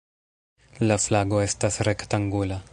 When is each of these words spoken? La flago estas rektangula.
La 0.91 0.97
flago 1.05 1.43
estas 1.49 1.81
rektangula. 1.91 2.63